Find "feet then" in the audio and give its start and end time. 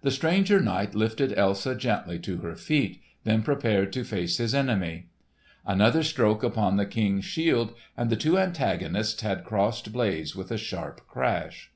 2.56-3.42